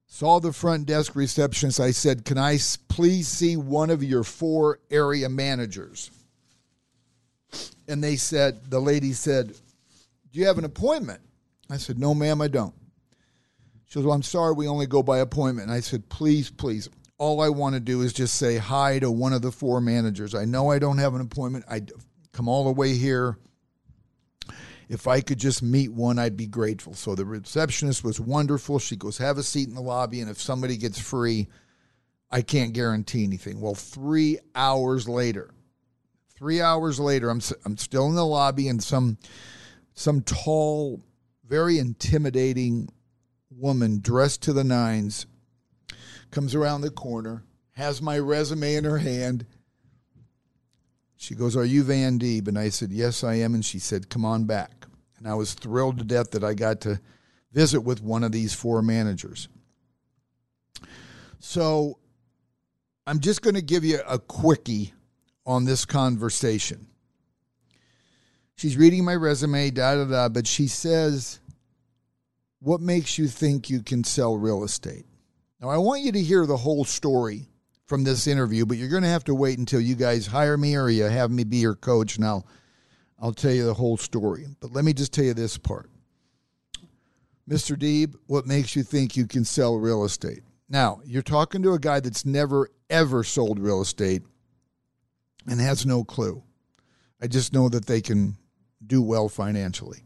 saw 0.08 0.40
the 0.40 0.54
front 0.54 0.86
desk 0.86 1.14
receptionist. 1.14 1.82
I 1.82 1.92
said, 1.92 2.24
Can 2.24 2.38
I 2.38 2.58
please 2.88 3.28
see 3.28 3.58
one 3.58 3.90
of 3.90 4.02
your 4.02 4.24
four 4.24 4.80
area 4.90 5.28
managers? 5.28 6.10
And 7.86 8.02
they 8.02 8.16
said, 8.16 8.72
The 8.72 8.80
lady 8.80 9.12
said, 9.12 9.56
do 10.36 10.42
you 10.42 10.48
have 10.48 10.58
an 10.58 10.66
appointment? 10.66 11.22
I 11.70 11.78
said, 11.78 11.98
No, 11.98 12.14
ma'am, 12.14 12.42
I 12.42 12.50
don't. 12.50 12.76
She 13.86 13.96
goes, 13.96 14.04
Well, 14.04 14.14
I'm 14.14 14.22
sorry, 14.22 14.54
we 14.54 14.68
only 14.68 14.86
go 14.86 15.02
by 15.02 15.20
appointment. 15.20 15.70
And 15.70 15.76
I 15.76 15.80
said, 15.80 16.10
Please, 16.10 16.52
please. 16.52 16.90
All 17.18 17.40
I 17.40 17.48
want 17.48 17.76
to 17.76 17.80
do 17.80 18.02
is 18.02 18.12
just 18.12 18.36
say 18.36 18.58
hi 18.58 19.00
to 19.00 19.10
one 19.10 19.32
of 19.32 19.42
the 19.42 19.54
four 19.54 19.80
managers. 19.80 20.36
I 20.36 20.44
know 20.44 20.70
I 20.70 20.80
don't 20.80 20.98
have 20.98 21.16
an 21.16 21.22
appointment. 21.22 21.64
I 21.70 21.84
come 22.34 22.50
all 22.50 22.66
the 22.66 22.74
way 22.74 22.96
here. 22.96 23.38
If 24.90 25.08
I 25.08 25.22
could 25.22 25.40
just 25.40 25.64
meet 25.64 25.94
one, 25.94 26.20
I'd 26.20 26.36
be 26.36 26.48
grateful. 26.48 26.96
So 26.96 27.16
the 27.16 27.24
receptionist 27.24 28.04
was 28.04 28.20
wonderful. 28.20 28.78
She 28.78 28.98
goes, 28.98 29.18
Have 29.18 29.38
a 29.38 29.44
seat 29.44 29.70
in 29.70 29.74
the 29.74 29.82
lobby, 29.82 30.20
and 30.20 30.30
if 30.30 30.42
somebody 30.42 30.76
gets 30.76 31.00
free, 31.00 31.48
I 32.30 32.42
can't 32.42 32.74
guarantee 32.74 33.24
anything. 33.24 33.62
Well, 33.62 33.74
three 33.74 34.40
hours 34.54 35.08
later, 35.08 35.52
three 36.36 36.60
hours 36.60 37.00
later, 37.00 37.30
I'm, 37.30 37.40
I'm 37.64 37.78
still 37.78 38.08
in 38.08 38.16
the 38.16 38.26
lobby, 38.26 38.68
and 38.68 38.84
some 38.84 39.18
some 39.96 40.22
tall, 40.22 41.02
very 41.48 41.80
intimidating 41.80 42.90
woman 43.50 44.00
dressed 44.02 44.44
to 44.44 44.54
the 44.54 44.64
nines 44.64 45.26
comes 46.32 46.54
around 46.54 46.82
the 46.82 46.90
corner, 46.90 47.44
has 47.72 48.02
my 48.02 48.20
resume 48.20 48.76
in 48.76 48.84
her 48.84 48.98
hand. 48.98 49.46
She 51.16 51.34
goes, 51.34 51.56
Are 51.56 51.66
you 51.66 51.84
Van 51.84 52.20
Deeb? 52.20 52.48
And 52.50 52.60
I 52.60 52.70
said, 52.70 52.92
Yes, 52.92 53.24
I 53.24 53.36
am. 53.36 53.54
And 53.56 53.64
she 53.64 53.80
said, 53.80 54.10
Come 54.10 54.26
on 54.26 54.44
back. 54.44 54.86
And 55.18 55.28
I 55.28 55.34
was 55.34 55.54
thrilled 55.54 55.98
to 56.00 56.04
death 56.04 56.32
that 56.32 56.44
I 56.44 56.54
got 56.54 56.82
to 56.82 57.00
visit 57.54 57.82
with 57.82 58.04
one 58.04 58.24
of 58.24 58.34
these 58.34 58.54
four 58.54 58.82
managers. 58.82 59.48
So 61.40 62.00
I'm 63.08 63.22
just 63.22 63.42
going 63.42 63.56
to 63.56 63.62
give 63.62 63.86
you 63.86 64.02
a 64.06 64.20
quickie 64.20 64.94
on 65.46 65.64
this 65.64 65.86
conversation 65.86 66.88
she's 68.56 68.78
reading 68.78 69.06
my 69.06 69.16
resume, 69.16 69.70
da 69.72 69.96
da 69.96 70.06
da, 70.06 70.30
but 70.30 70.48
she 70.48 70.68
says, 70.68 71.40
what 72.60 72.82
makes 72.82 73.18
you 73.18 73.28
think 73.28 73.70
you 73.70 73.82
can 73.82 74.04
sell 74.04 74.38
real 74.38 74.64
estate? 74.64 75.06
Now, 75.62 75.70
I 75.70 75.78
want 75.78 76.02
you 76.02 76.12
to 76.12 76.22
hear 76.22 76.46
the 76.46 76.58
whole 76.58 76.84
story 76.84 77.48
from 77.86 78.04
this 78.04 78.28
interview, 78.28 78.66
but 78.66 78.78
you're 78.78 78.90
going 78.90 79.04
to 79.04 79.10
have 79.10 79.24
to 79.26 79.36
wait 79.36 79.60
until 79.60 79.80
you 79.80 79.96
guys 79.96 80.26
hire 80.26 80.58
me 80.58 80.76
or 80.76 80.90
you 80.90 81.04
have 81.04 81.32
me 81.32 81.44
be 81.44 81.58
your 81.58 81.76
coach, 81.76 82.16
and 82.18 82.26
I'll, 82.26 82.46
I'll 83.20 83.34
tell 83.34 83.52
you 83.52 83.66
the 83.66 83.74
whole 83.74 83.98
story. 83.98 84.48
But 84.60 84.74
let 84.74 84.84
me 84.84 84.94
just 84.94 85.14
tell 85.14 85.26
you 85.26 85.34
this 85.34 85.58
part. 85.58 85.90
Mr. 87.48 87.78
Deeb, 87.78 88.16
what 88.26 88.48
makes 88.48 88.76
you 88.76 88.82
think 88.82 89.16
you 89.16 89.28
can 89.28 89.46
sell 89.46 89.78
real 89.78 90.04
estate? 90.04 90.42
Now, 90.68 91.02
you're 91.06 91.22
talking 91.22 91.62
to 91.62 91.74
a 91.74 91.80
guy 91.80 92.00
that's 92.00 92.26
never, 92.26 92.70
ever 92.90 93.24
sold 93.24 93.60
real 93.60 93.82
estate 93.82 94.24
and 95.48 95.60
has 95.62 95.86
no 95.86 96.04
clue. 96.04 96.42
I 97.22 97.28
just 97.28 97.54
know 97.54 97.70
that 97.70 97.86
they 97.86 98.02
can 98.02 98.36
do 98.88 99.02
well 99.02 99.30
financially. 99.30 100.04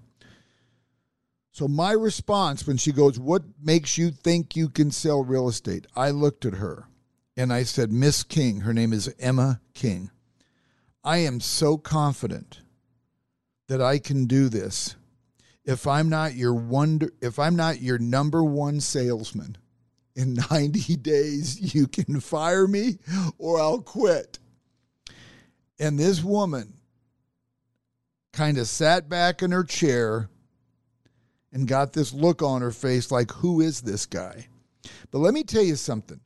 So, 1.51 1.67
my 1.67 1.91
response 1.91 2.65
when 2.65 2.77
she 2.77 2.91
goes, 2.91 3.19
What 3.19 3.43
makes 3.61 3.97
you 3.97 4.11
think 4.11 4.55
you 4.55 4.69
can 4.69 4.91
sell 4.91 5.23
real 5.23 5.49
estate? 5.49 5.87
I 5.95 6.11
looked 6.11 6.45
at 6.45 6.55
her 6.55 6.87
and 7.35 7.51
I 7.51 7.63
said, 7.63 7.91
Miss 7.91 8.23
King, 8.23 8.61
her 8.61 8.73
name 8.73 8.93
is 8.93 9.13
Emma 9.19 9.61
King. 9.73 10.11
I 11.03 11.17
am 11.17 11.39
so 11.39 11.77
confident 11.77 12.61
that 13.67 13.81
I 13.81 13.99
can 13.99 14.25
do 14.25 14.49
this. 14.49 14.95
If 15.63 15.85
I'm 15.85 16.09
not 16.09 16.35
your 16.35 16.53
wonder, 16.53 17.11
if 17.21 17.39
I'm 17.39 17.55
not 17.55 17.81
your 17.81 17.99
number 17.99 18.43
one 18.43 18.79
salesman 18.79 19.57
in 20.15 20.33
90 20.51 20.95
days, 20.97 21.73
you 21.73 21.87
can 21.87 22.19
fire 22.19 22.67
me 22.67 22.99
or 23.37 23.59
I'll 23.59 23.81
quit. 23.81 24.39
And 25.79 25.97
this 25.97 26.23
woman 26.23 26.78
kind 28.31 28.57
of 28.57 28.67
sat 28.67 29.09
back 29.09 29.41
in 29.41 29.51
her 29.51 29.63
chair 29.63 30.29
and 31.51 31.67
got 31.67 31.93
this 31.93 32.13
look 32.13 32.41
on 32.41 32.61
her 32.61 32.71
face 32.71 33.11
like, 33.11 33.31
who 33.31 33.61
is 33.61 33.81
this 33.81 34.05
guy? 34.05 34.47
But 35.11 35.19
let 35.19 35.33
me 35.33 35.43
tell 35.43 35.63
you 35.63 35.75
something. 35.75 36.19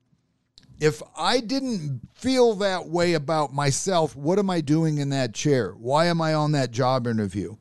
If 0.79 1.01
I 1.17 1.39
didn't 1.39 2.01
feel 2.13 2.55
that 2.55 2.87
way 2.87 3.13
about 3.13 3.53
myself, 3.53 4.15
what 4.15 4.39
am 4.39 4.49
I 4.49 4.59
doing 4.59 4.97
in 4.97 5.09
that 5.09 5.33
chair? 5.33 5.71
Why 5.71 6.07
am 6.07 6.21
I 6.21 6.33
on 6.33 6.51
that 6.53 6.71
job 6.71 7.07
interview? 7.07 7.55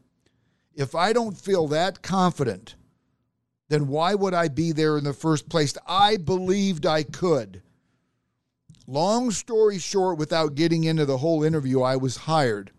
If 0.75 0.95
I 0.95 1.13
don't 1.13 1.37
feel 1.37 1.69
that 1.69 2.03
confident, 2.03 2.75
then 3.69 3.87
why 3.87 4.15
would 4.15 4.35
I 4.35 4.49
be 4.49 4.73
there 4.73 4.99
in 4.99 5.05
the 5.05 5.13
first 5.13 5.49
place? 5.49 5.75
I 5.87 6.17
believed 6.17 6.85
I 6.85 7.05
could. 7.05 7.63
Long 8.87 9.31
story 9.31 9.79
short, 9.79 10.19
without 10.19 10.57
getting 10.57 10.85
into 10.85 11.07
the 11.07 11.19
whole 11.19 11.45
interview, 11.45 11.83
I 11.83 11.97
was 11.97 12.17
hired 12.17 12.73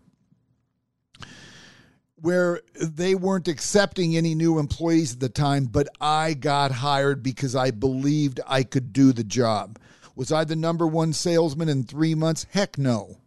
where 2.24 2.62
they 2.80 3.14
weren't 3.14 3.48
accepting 3.48 4.16
any 4.16 4.34
new 4.34 4.58
employees 4.58 5.12
at 5.12 5.20
the 5.20 5.28
time, 5.28 5.66
but 5.66 5.86
I 6.00 6.32
got 6.32 6.72
hired 6.72 7.22
because 7.22 7.54
I 7.54 7.70
believed 7.70 8.40
I 8.46 8.62
could 8.62 8.94
do 8.94 9.12
the 9.12 9.22
job. 9.22 9.78
Was 10.16 10.32
I 10.32 10.44
the 10.44 10.56
number 10.56 10.86
one 10.86 11.12
salesman 11.12 11.68
in 11.68 11.84
three 11.84 12.14
months? 12.14 12.46
Heck 12.50 12.78
no. 12.78 13.18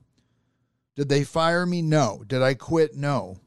Did 0.95 1.09
they 1.09 1.23
fire 1.23 1.63
me? 1.63 1.83
No. 1.83 2.23
Did 2.25 2.41
I 2.41 2.55
quit? 2.55 2.95
No. 2.95 3.37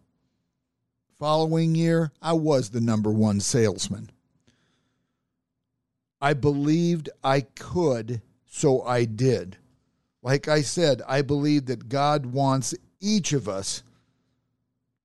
Following 1.18 1.74
year, 1.74 2.12
I 2.22 2.34
was 2.34 2.70
the 2.70 2.80
number 2.80 3.10
one 3.10 3.40
salesman. 3.40 4.12
I 6.20 6.32
believed 6.34 7.10
I 7.24 7.40
could, 7.40 8.22
so 8.46 8.82
I 8.82 9.04
did. 9.04 9.56
Like 10.22 10.46
I 10.46 10.62
said, 10.62 11.02
I 11.08 11.22
believe 11.22 11.66
that 11.66 11.88
God 11.88 12.26
wants 12.26 12.72
each 13.00 13.32
of 13.32 13.48
us 13.48 13.82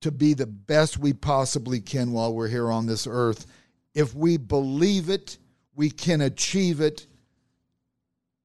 to 0.05 0.11
be 0.11 0.35
the 0.35 0.45
best 0.45 0.99
we 0.99 1.13
possibly 1.13 1.81
can 1.81 2.11
while 2.11 2.31
we're 2.31 2.47
here 2.47 2.69
on 2.69 2.85
this 2.85 3.07
earth. 3.09 3.47
If 3.95 4.13
we 4.13 4.37
believe 4.37 5.09
it, 5.09 5.39
we 5.75 5.89
can 5.89 6.21
achieve 6.21 6.79
it. 6.79 7.07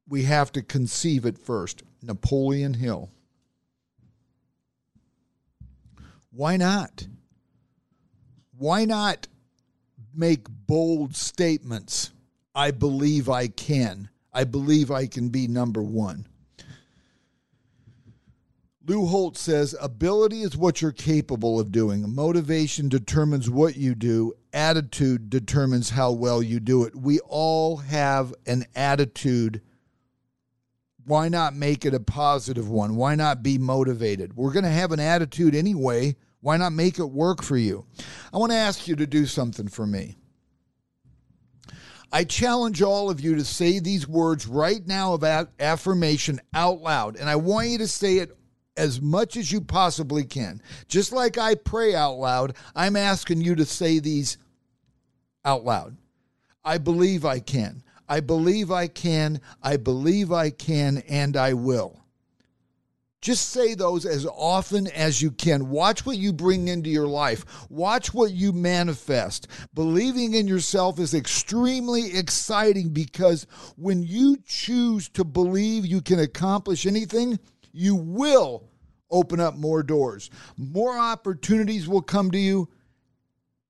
We 0.08 0.22
have 0.22 0.50
to 0.52 0.62
conceive 0.62 1.26
it 1.26 1.36
first. 1.36 1.82
Napoleon 2.02 2.72
Hill. 2.72 3.10
Why 6.30 6.56
not? 6.56 7.06
Why 8.56 8.86
not 8.86 9.28
make 10.14 10.46
bold 10.66 11.14
statements? 11.14 12.10
I 12.54 12.70
believe 12.70 13.28
I 13.28 13.48
can. 13.48 14.08
I 14.32 14.44
believe 14.44 14.90
I 14.90 15.06
can 15.06 15.28
be 15.28 15.46
number 15.46 15.82
one. 15.82 16.26
Lou 18.90 19.06
Holtz 19.06 19.40
says 19.40 19.76
ability 19.80 20.42
is 20.42 20.56
what 20.56 20.82
you're 20.82 20.90
capable 20.90 21.60
of 21.60 21.70
doing. 21.70 22.12
Motivation 22.12 22.88
determines 22.88 23.48
what 23.48 23.76
you 23.76 23.94
do. 23.94 24.32
Attitude 24.52 25.30
determines 25.30 25.90
how 25.90 26.10
well 26.10 26.42
you 26.42 26.58
do 26.58 26.82
it. 26.82 26.96
We 26.96 27.20
all 27.20 27.76
have 27.76 28.34
an 28.46 28.64
attitude. 28.74 29.62
Why 31.04 31.28
not 31.28 31.54
make 31.54 31.84
it 31.84 31.94
a 31.94 32.00
positive 32.00 32.68
one? 32.68 32.96
Why 32.96 33.14
not 33.14 33.44
be 33.44 33.58
motivated? 33.58 34.34
We're 34.34 34.50
going 34.50 34.64
to 34.64 34.70
have 34.70 34.90
an 34.90 34.98
attitude 34.98 35.54
anyway. 35.54 36.16
Why 36.40 36.56
not 36.56 36.72
make 36.72 36.98
it 36.98 37.04
work 37.04 37.44
for 37.44 37.56
you? 37.56 37.86
I 38.34 38.38
want 38.38 38.50
to 38.50 38.58
ask 38.58 38.88
you 38.88 38.96
to 38.96 39.06
do 39.06 39.24
something 39.24 39.68
for 39.68 39.86
me. 39.86 40.16
I 42.12 42.24
challenge 42.24 42.82
all 42.82 43.08
of 43.08 43.20
you 43.20 43.36
to 43.36 43.44
say 43.44 43.78
these 43.78 44.08
words 44.08 44.48
right 44.48 44.84
now 44.84 45.14
of 45.14 45.22
affirmation 45.22 46.40
out 46.52 46.80
loud. 46.80 47.16
And 47.16 47.30
I 47.30 47.36
want 47.36 47.68
you 47.68 47.78
to 47.78 47.86
say 47.86 48.16
it 48.16 48.36
as 48.76 49.00
much 49.00 49.36
as 49.36 49.50
you 49.50 49.60
possibly 49.60 50.24
can. 50.24 50.62
Just 50.88 51.12
like 51.12 51.38
I 51.38 51.54
pray 51.54 51.94
out 51.94 52.14
loud, 52.14 52.56
I'm 52.74 52.96
asking 52.96 53.40
you 53.42 53.54
to 53.56 53.64
say 53.64 53.98
these 53.98 54.38
out 55.44 55.64
loud. 55.64 55.96
I 56.64 56.78
believe 56.78 57.24
I 57.24 57.40
can. 57.40 57.82
I 58.08 58.20
believe 58.20 58.70
I 58.70 58.88
can. 58.88 59.40
I 59.62 59.76
believe 59.76 60.32
I 60.32 60.50
can, 60.50 60.98
and 61.08 61.36
I 61.36 61.54
will. 61.54 62.00
Just 63.20 63.50
say 63.50 63.74
those 63.74 64.06
as 64.06 64.26
often 64.26 64.86
as 64.88 65.20
you 65.20 65.30
can. 65.30 65.68
Watch 65.68 66.06
what 66.06 66.16
you 66.16 66.32
bring 66.32 66.68
into 66.68 66.88
your 66.88 67.06
life. 67.06 67.44
Watch 67.68 68.14
what 68.14 68.32
you 68.32 68.50
manifest. 68.52 69.46
Believing 69.74 70.32
in 70.32 70.48
yourself 70.48 70.98
is 70.98 71.12
extremely 71.12 72.16
exciting 72.16 72.88
because 72.88 73.46
when 73.76 74.02
you 74.02 74.38
choose 74.46 75.10
to 75.10 75.24
believe 75.24 75.84
you 75.84 76.00
can 76.00 76.20
accomplish 76.20 76.86
anything, 76.86 77.38
you 77.72 77.94
will 77.94 78.68
open 79.10 79.40
up 79.40 79.56
more 79.56 79.82
doors. 79.82 80.30
More 80.56 80.96
opportunities 80.96 81.88
will 81.88 82.02
come 82.02 82.30
to 82.30 82.38
you 82.38 82.68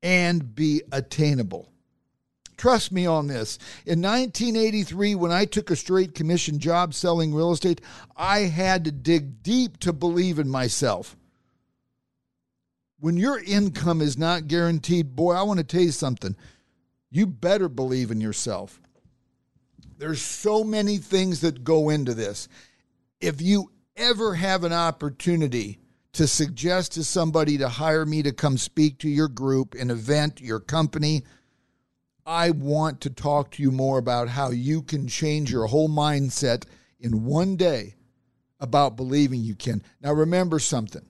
and 0.02 0.54
be 0.54 0.82
attainable. 0.92 1.70
Trust 2.56 2.92
me 2.92 3.06
on 3.06 3.26
this. 3.26 3.58
In 3.86 4.02
1983, 4.02 5.14
when 5.14 5.32
I 5.32 5.46
took 5.46 5.70
a 5.70 5.76
straight 5.76 6.14
commission 6.14 6.58
job 6.58 6.92
selling 6.92 7.34
real 7.34 7.52
estate, 7.52 7.80
I 8.16 8.40
had 8.40 8.84
to 8.84 8.92
dig 8.92 9.42
deep 9.42 9.78
to 9.80 9.94
believe 9.94 10.38
in 10.38 10.48
myself. 10.48 11.16
When 12.98 13.16
your 13.16 13.42
income 13.42 14.02
is 14.02 14.18
not 14.18 14.46
guaranteed, 14.46 15.16
boy, 15.16 15.32
I 15.32 15.42
want 15.42 15.56
to 15.58 15.64
tell 15.64 15.80
you 15.80 15.90
something. 15.90 16.36
You 17.10 17.26
better 17.26 17.70
believe 17.70 18.10
in 18.10 18.20
yourself. 18.20 18.78
There's 19.96 20.20
so 20.20 20.62
many 20.62 20.98
things 20.98 21.40
that 21.40 21.64
go 21.64 21.88
into 21.88 22.12
this. 22.12 22.46
If 23.22 23.40
you 23.40 23.70
ever 24.00 24.34
have 24.34 24.64
an 24.64 24.72
opportunity 24.72 25.78
to 26.14 26.26
suggest 26.26 26.92
to 26.92 27.04
somebody 27.04 27.58
to 27.58 27.68
hire 27.68 28.06
me 28.06 28.22
to 28.22 28.32
come 28.32 28.56
speak 28.56 28.98
to 28.98 29.08
your 29.08 29.28
group, 29.28 29.74
an 29.74 29.90
event, 29.90 30.40
your 30.40 30.58
company, 30.58 31.22
I 32.26 32.50
want 32.50 33.02
to 33.02 33.10
talk 33.10 33.52
to 33.52 33.62
you 33.62 33.70
more 33.70 33.98
about 33.98 34.28
how 34.28 34.50
you 34.50 34.82
can 34.82 35.06
change 35.06 35.52
your 35.52 35.66
whole 35.66 35.88
mindset 35.88 36.64
in 36.98 37.24
one 37.24 37.56
day 37.56 37.94
about 38.58 38.96
believing 38.96 39.42
you 39.42 39.54
can. 39.54 39.82
Now, 40.00 40.12
remember 40.12 40.58
something. 40.58 41.04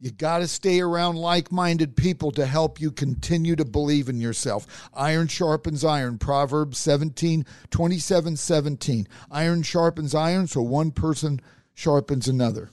You 0.00 0.10
got 0.10 0.38
to 0.38 0.48
stay 0.48 0.80
around 0.80 1.16
like 1.16 1.52
minded 1.52 1.96
people 1.96 2.32
to 2.32 2.44
help 2.44 2.80
you 2.80 2.90
continue 2.90 3.54
to 3.54 3.64
believe 3.64 4.08
in 4.08 4.20
yourself. 4.20 4.90
Iron 4.94 5.28
sharpens 5.28 5.84
iron. 5.84 6.18
Proverbs 6.18 6.78
17, 6.78 7.46
27, 7.70 8.36
17. 8.36 9.08
Iron 9.30 9.62
sharpens 9.62 10.12
iron, 10.12 10.48
so 10.48 10.60
one 10.60 10.90
person 10.90 11.40
sharpens 11.82 12.28
another. 12.28 12.70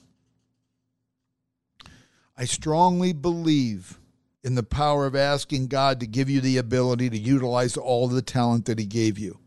I 2.38 2.45
strongly 2.45 3.12
believe 3.12 3.98
in 4.43 4.54
the 4.54 4.63
power 4.63 5.08
of 5.08 5.15
asking 5.15 5.67
God 5.67 6.00
to 6.00 6.08
give 6.08 6.30
you 6.30 6.39
the 6.41 6.58
ability 6.58 7.10
to 7.10 7.17
utilize 7.17 7.76
all 7.76 8.08
the 8.08 8.22
talent 8.22 8.65
that 8.65 8.78
He 8.78 8.86
gave 8.86 9.17
you. 9.17 9.39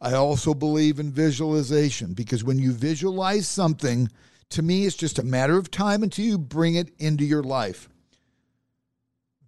I 0.00 0.14
also 0.14 0.52
believe 0.52 0.98
in 0.98 1.12
visualization 1.12 2.12
because 2.12 2.42
when 2.42 2.58
you 2.58 2.72
visualize 2.72 3.48
something, 3.48 4.10
to 4.50 4.62
me, 4.62 4.84
it's 4.84 4.96
just 4.96 5.20
a 5.20 5.24
matter 5.24 5.56
of 5.56 5.70
time 5.70 6.02
until 6.02 6.24
you 6.24 6.36
bring 6.36 6.74
it 6.74 6.90
into 6.98 7.24
your 7.24 7.44
life. 7.44 7.88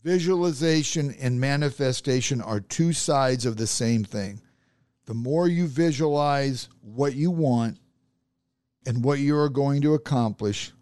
Visualization 0.04 1.12
and 1.20 1.40
manifestation 1.40 2.40
are 2.40 2.60
two 2.60 2.92
sides 2.92 3.44
of 3.44 3.56
the 3.56 3.66
same 3.66 4.04
thing. 4.04 4.40
The 5.06 5.14
more 5.14 5.48
you 5.48 5.66
visualize 5.66 6.68
what 6.80 7.14
you 7.14 7.32
want, 7.32 7.78
and 8.86 9.04
what 9.04 9.18
you 9.18 9.36
are 9.36 9.48
going 9.48 9.82
to 9.82 9.94
accomplish, 9.94 10.72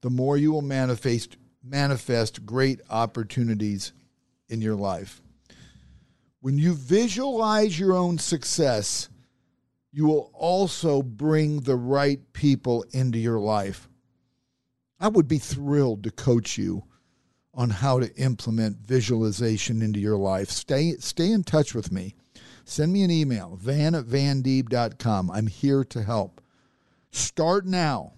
the 0.00 0.10
more 0.10 0.36
you 0.36 0.52
will 0.52 0.62
manifest 0.62 1.36
manifest 1.62 2.46
great 2.46 2.80
opportunities 2.88 3.92
in 4.48 4.62
your 4.62 4.74
life. 4.74 5.20
When 6.40 6.56
you 6.56 6.72
visualize 6.72 7.78
your 7.78 7.92
own 7.92 8.16
success, 8.16 9.10
you 9.92 10.06
will 10.06 10.30
also 10.32 11.02
bring 11.02 11.60
the 11.60 11.76
right 11.76 12.20
people 12.32 12.84
into 12.92 13.18
your 13.18 13.38
life. 13.38 13.88
I 14.98 15.08
would 15.08 15.28
be 15.28 15.38
thrilled 15.38 16.04
to 16.04 16.10
coach 16.10 16.56
you 16.56 16.84
on 17.52 17.70
how 17.70 17.98
to 17.98 18.14
implement 18.16 18.78
visualization 18.78 19.82
into 19.82 20.00
your 20.00 20.16
life. 20.16 20.48
Stay 20.50 20.94
stay 20.98 21.30
in 21.30 21.42
touch 21.42 21.74
with 21.74 21.90
me. 21.92 22.14
Send 22.64 22.92
me 22.92 23.02
an 23.02 23.10
email, 23.10 23.56
van 23.60 23.94
at 23.94 24.04
vandeeb.com. 24.04 25.30
I'm 25.30 25.48
here 25.48 25.84
to 25.84 26.02
help. 26.02 26.40
Start 27.10 27.66
now. 27.66 28.14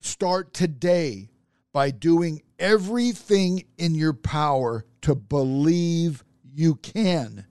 Start 0.00 0.52
today 0.52 1.30
by 1.72 1.90
doing 1.90 2.42
everything 2.58 3.64
in 3.78 3.94
your 3.94 4.12
power 4.12 4.84
to 5.02 5.14
believe 5.14 6.24
you 6.54 6.74
can. 6.76 7.46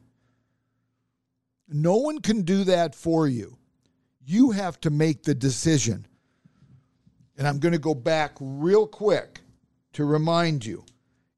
No 1.68 1.98
one 1.98 2.20
can 2.20 2.44
do 2.44 2.64
that 2.66 2.96
for 2.96 3.28
you. 3.28 3.58
You 4.24 4.52
have 4.52 4.80
to 4.82 4.90
make 4.90 5.24
the 5.24 5.34
decision. 5.34 6.06
And 7.38 7.48
I'm 7.48 7.60
going 7.60 7.74
to 7.74 7.80
go 7.80 7.96
back 7.96 8.36
real 8.40 8.86
quick 8.86 9.40
to 9.94 10.06
remind 10.06 10.66
you 10.66 10.86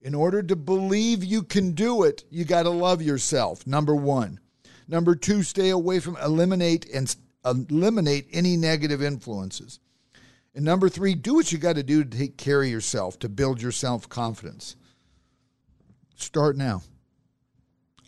in 0.01 0.13
order 0.13 0.43
to 0.43 0.55
believe 0.55 1.23
you 1.23 1.43
can 1.43 1.71
do 1.71 2.03
it, 2.03 2.25
you 2.29 2.43
got 2.43 2.63
to 2.63 2.69
love 2.69 3.01
yourself. 3.01 3.65
Number 3.65 3.95
1. 3.95 4.39
Number 4.87 5.15
2, 5.15 5.43
stay 5.43 5.69
away 5.69 6.01
from 6.01 6.17
eliminate 6.17 6.85
and 6.93 7.15
eliminate 7.45 8.27
any 8.31 8.57
negative 8.57 9.01
influences. 9.01 9.79
And 10.55 10.63
number 10.63 10.87
3, 10.89 11.15
do 11.15 11.33
what 11.33 11.51
you 11.51 11.57
got 11.57 11.77
to 11.77 11.83
do 11.83 12.03
to 12.03 12.17
take 12.17 12.37
care 12.37 12.61
of 12.61 12.69
yourself, 12.69 13.17
to 13.19 13.29
build 13.29 13.61
your 13.61 13.71
self-confidence. 13.71 14.75
Start 16.15 16.55
now. 16.55 16.83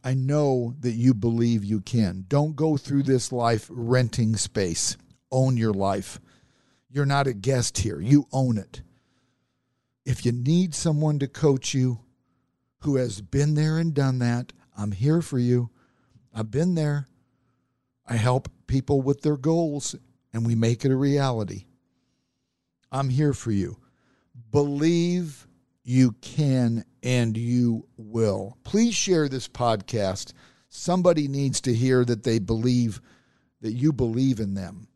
I 0.03 0.13
know 0.13 0.75
that 0.81 0.91
you 0.91 1.15
believe 1.15 1.63
you 1.63 1.81
can. 1.81 2.25
Don't 2.27 2.55
go 2.55 2.77
through 2.77 3.03
this 3.03 3.31
life 3.31 3.67
renting 3.71 4.35
space. 4.35 4.97
Own 5.31 5.57
your 5.57 5.73
life. 5.73 6.19
You're 6.91 7.07
not 7.07 7.25
a 7.25 7.33
guest 7.33 7.79
here. 7.79 7.99
You 7.99 8.27
own 8.31 8.59
it. 8.59 8.83
If 10.05 10.23
you 10.23 10.31
need 10.31 10.75
someone 10.75 11.17
to 11.19 11.27
coach 11.27 11.73
you 11.73 12.01
who 12.81 12.97
has 12.97 13.21
been 13.21 13.55
there 13.55 13.79
and 13.79 13.95
done 13.95 14.19
that, 14.19 14.53
I'm 14.77 14.91
here 14.91 15.23
for 15.23 15.39
you. 15.39 15.71
I've 16.31 16.51
been 16.51 16.75
there. 16.75 17.07
I 18.05 18.17
help 18.17 18.49
people 18.67 19.01
with 19.01 19.21
their 19.21 19.37
goals 19.37 19.95
and 20.33 20.45
we 20.45 20.55
make 20.55 20.85
it 20.85 20.91
a 20.91 20.95
reality. 20.95 21.65
I'm 22.91 23.09
here 23.09 23.33
for 23.33 23.51
you. 23.51 23.77
Believe 24.51 25.47
you 25.83 26.13
can 26.21 26.83
and 27.03 27.37
you 27.37 27.87
will. 27.97 28.57
Please 28.63 28.95
share 28.95 29.29
this 29.29 29.47
podcast. 29.47 30.33
Somebody 30.69 31.27
needs 31.27 31.61
to 31.61 31.73
hear 31.73 32.03
that 32.05 32.23
they 32.23 32.39
believe 32.39 33.01
that 33.61 33.73
you 33.73 33.93
believe 33.93 34.39
in 34.39 34.53
them. 34.53 34.87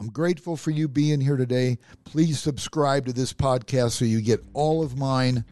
I'm 0.00 0.10
grateful 0.10 0.56
for 0.56 0.70
you 0.70 0.88
being 0.88 1.20
here 1.20 1.36
today. 1.36 1.78
Please 2.04 2.40
subscribe 2.40 3.06
to 3.06 3.12
this 3.12 3.32
podcast 3.32 3.92
so 3.92 4.04
you 4.04 4.20
get 4.20 4.44
all 4.52 4.82
of 4.82 4.98
mine 4.98 5.44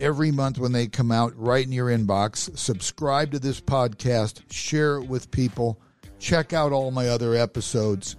every 0.00 0.30
month 0.32 0.58
when 0.58 0.72
they 0.72 0.86
come 0.86 1.12
out 1.12 1.32
right 1.36 1.64
in 1.64 1.72
your 1.72 1.88
inbox. 1.88 2.56
Subscribe 2.58 3.30
to 3.32 3.38
this 3.38 3.60
podcast, 3.60 4.42
share 4.50 4.96
it 4.96 5.06
with 5.06 5.30
people, 5.30 5.80
check 6.22 6.52
out 6.52 6.72
all 6.72 6.92
my 6.92 7.08
other 7.08 7.34
episodes. 7.34 8.16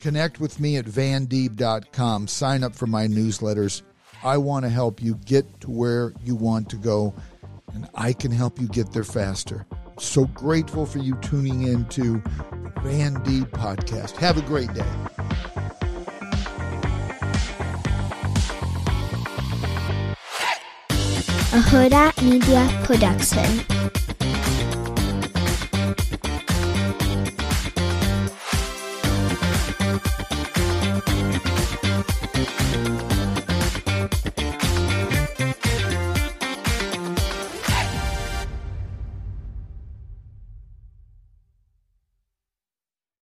Connect 0.00 0.38
with 0.38 0.60
me 0.60 0.76
at 0.76 0.84
vandeeb.com. 0.84 2.28
Sign 2.28 2.62
up 2.62 2.76
for 2.76 2.86
my 2.86 3.08
newsletters. 3.08 3.82
I 4.22 4.36
want 4.36 4.64
to 4.64 4.68
help 4.68 5.02
you 5.02 5.14
get 5.24 5.60
to 5.62 5.70
where 5.70 6.12
you 6.22 6.36
want 6.36 6.68
to 6.70 6.76
go, 6.76 7.14
and 7.72 7.88
I 7.94 8.12
can 8.12 8.30
help 8.30 8.60
you 8.60 8.68
get 8.68 8.92
there 8.92 9.04
faster. 9.04 9.66
So 9.98 10.26
grateful 10.26 10.86
for 10.86 10.98
you 10.98 11.16
tuning 11.16 11.62
in 11.62 11.86
to 11.86 12.22
Van 12.82 13.14
Deeb 13.24 13.50
Podcast. 13.50 14.16
Have 14.16 14.36
a 14.38 14.42
great 14.42 14.72
day. 14.74 14.80
A 21.50 21.60
Hurrdat 21.60 22.22
Media 22.22 22.68
Production. 22.84 24.07